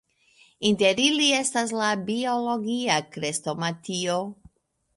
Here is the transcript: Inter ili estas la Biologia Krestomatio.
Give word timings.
Inter 0.69 1.01
ili 1.03 1.27
estas 1.41 1.75
la 1.81 1.91
Biologia 2.09 2.99
Krestomatio. 3.17 4.21